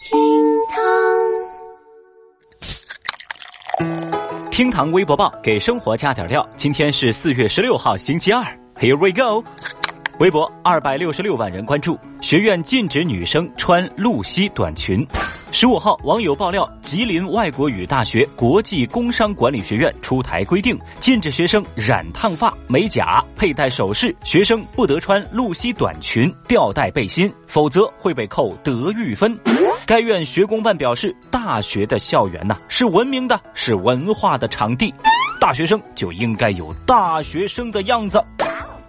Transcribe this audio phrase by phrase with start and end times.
[0.00, 0.16] 厅
[0.70, 0.78] 堂，
[4.50, 6.48] 厅堂微博报给生活加点料。
[6.56, 8.44] 今天是四月十六号，星期二。
[8.76, 9.44] Here we go。
[10.20, 15.04] 微博二百六十六万人关注，学院禁止女生穿露膝短裙。
[15.50, 29.36] 十五号，网友爆料，吉林外国语大学国际工商管理学院出台规定，禁止学生染烫发、美甲、佩戴首饰，学生不得穿露膝短裙、吊带背心，否则会被扣德育分。
[29.86, 34.94] 该院学工办表示，大学的校园呐是文明的，是文化的场地，
[35.40, 38.22] 大学生就应该有大学生的样子。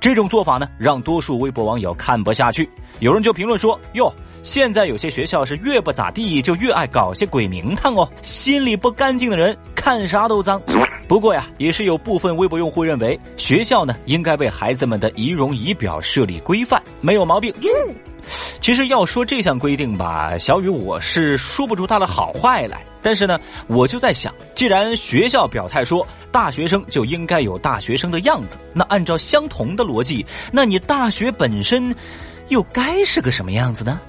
[0.00, 2.68] 这种做法呢，让多数微博网友看不下去，
[3.00, 10.62] 有人就评论说：“哟。”现在有些学校是越不咋地就越爱搞些鬼名堂哦，心里不干净的人看啥都脏。
[11.08, 17.52] 不过呀，也是有部分微博用户认为学校呢应该为孩子们的仪容仪表设立规范，没有毛病。
[18.60, 22.80] 其实要说这项规定吧，小雨我是说不出它的好坏来。
[23.02, 31.94] 但是呢，我就在想，既然学校表态说大学生就应该有大学生的样子，那按照相同的逻辑，那你大学本身
[32.48, 34.00] 又该是个什么样子呢？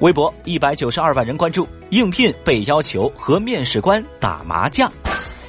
[0.00, 4.92] 微博一百九十二万人关注，应聘被要求和面试官打麻将。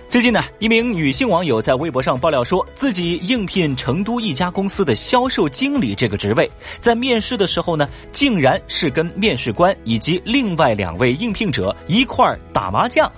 [0.10, 6.50] 最近呢，一名女性网友在微博上爆料说，自己应聘成都一家公司的销售经理这个职位，
[6.80, 13.12] 在面试的时候呢，竟然是跟面试官以及另外两位应聘者一块儿打麻将。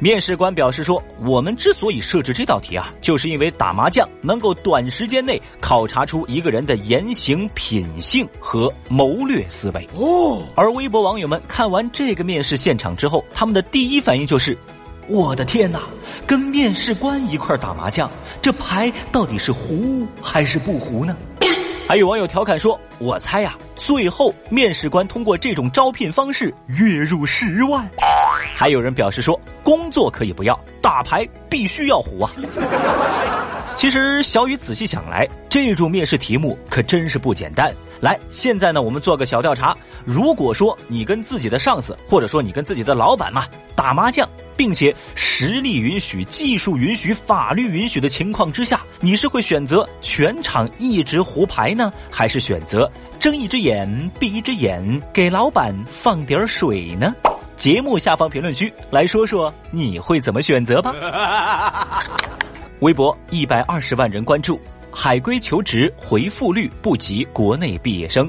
[0.00, 9.86] 面试官表示说，我们之所以设置这道题啊，就是因为打麻将能够短时间内考察出一个人的言行品性和谋略思维。
[9.94, 14.56] 哦，而微博网友们看完这个面试现场之后，他们的第一反应就是。
[15.08, 15.80] 我的天哪，
[16.26, 21.16] 跟面试官一块打麻将，这牌到底是胡还是不胡呢？
[21.88, 27.86] 还有网友调侃说：“我猜呀，最后面试官通过这种招聘方式月入十万。”
[28.54, 32.30] 还有人表示说：“工作可以不要，打牌必须要胡啊！”
[33.74, 37.74] 其实小雨仔细想来，这种面试题目可真是不简单。
[38.00, 39.76] 来，现在呢，我们做个小调查。
[40.04, 43.44] 如果说你跟自己的上司，或者说你跟自己的老板嘛
[43.74, 57.14] 打麻将，并且实力允许、技术允许、法律允许的情况之下，你是会选择全场一直胡牌呢，还是选择睁一只眼闭一只眼给老板放点水呢？
[57.62, 60.92] 节目下方评论区来说说你会怎么选择吧。
[62.80, 64.60] 微博一百二十万人关注。
[64.90, 68.28] 海归求职回复率不及国内毕业生。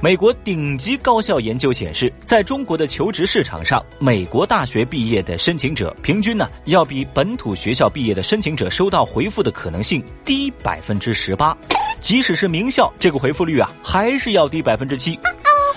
[0.00, 11.54] 美国顶级高校研究显示，在中国的求职市场上，美国大学毕业的申请者平均呢，要比本土学校毕业的申请者收到回复的可能性低百分之十八。
[12.00, 15.18] 即使是名校，这个回复率啊，还是要低百分之七。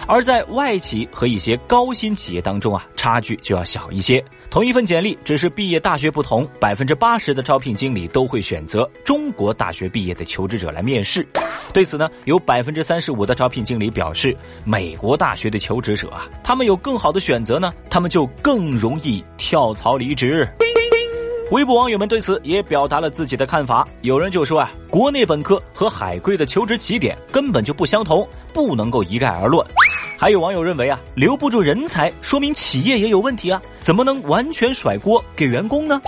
[0.08, 4.24] 而在外企和一些高新企业当中啊，差距就要小一些。
[4.50, 11.26] 同一份简历，只是毕业大学不同，百分之八十的招聘经理都会选择中国大学毕业的求职者来面试。
[11.72, 14.36] 对此呢，有百分之三十五的招聘经理表示，
[14.66, 20.46] 美国大学的求职者啊，他们有更好的选择呢，他们就更容易跳槽离职。
[21.52, 29.66] 微博网友们对此也表达了自己的看法，有人就说啊，国内本科和海归的求职起点根本就不相同，不能够一概而论。
[30.22, 36.00] 还有网友认为啊，留不住人才，说明企业也有问题啊，怎么能完全甩锅给员工呢？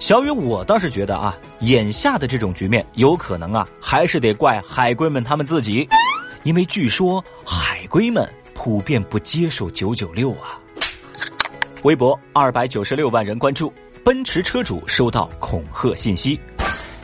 [0.00, 5.88] 小雨，我倒是觉得啊，眼下的这种局面有可能啊，还是得怪海归们他们自己，
[6.42, 10.58] 因为据说海归们普遍不接受九九六啊。
[11.84, 13.72] 微博二百九十六万人关注，
[14.04, 16.36] 奔驰车主收到恐吓信息。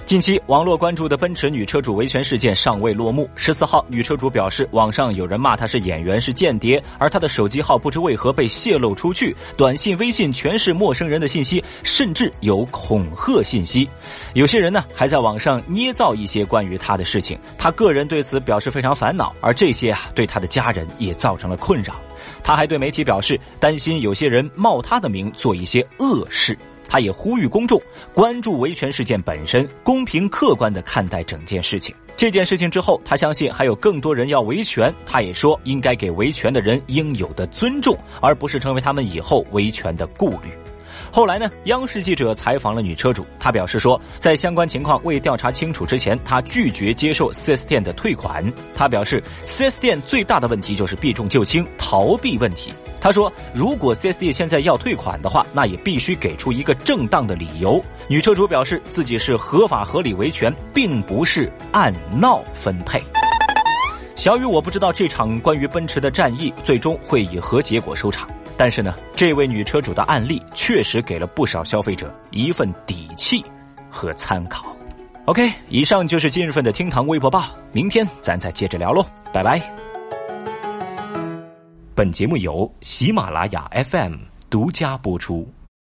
[0.07, 3.27] 近期，网络关注的奔驰女车主维权事件尚未落幕。
[3.37, 13.89] 十四号，女车主表示，网上有人骂她是演员、是间谍，而她的手机号不知为何被泄露出去，短信、微信全是陌生人的信息，甚至有恐吓信息。
[14.35, 17.39] 有些人呢，还在网上捏造一些关于她的事情。
[17.57, 21.95] 她个人对此表示非常烦恼，而这些啊，对她的家人也造成了困扰。
[22.43, 26.57] 她还对媒体表示，担心有些人冒她的名做一些恶事。
[26.95, 27.83] 他也呼吁公众
[28.15, 31.93] 关注维权事件本身，公平客观地看待整件事情。
[32.17, 34.95] 这件事情之后，他相信还有更多人要维权。
[35.05, 40.57] 他也说，应该给维权的人应有的尊重，而不是成为他们以后维权的顾虑。
[41.11, 41.51] 后来呢？
[41.65, 48.45] 央视记者采访了女车主，她表示说，在相关情况未调查清楚之前，她拒绝接受 4S 店的退款。
[48.73, 52.73] 她表示，4S 店最大的问题就是避重就轻，逃避问题。
[53.05, 57.79] 他说，如果 CSD 现在要退款的话，那也必须给出一个正当的理由。
[58.09, 63.03] 女车主表示，自己是合法合理维权，并不是按闹分配。
[64.17, 73.45] 小雨，我不知道这场关于奔驰的战役最终会以何结果收场，但是呢，这位女车主的案例确实给了不少消费者一份底气
[73.91, 74.75] 和参考。
[75.27, 79.61] OK，以上就是今日份的厅堂微博报，明天咱再接着聊喽，拜拜。
[81.97, 84.17] 本节目由喜马拉雅 FM
[84.51, 85.49] 独家播出。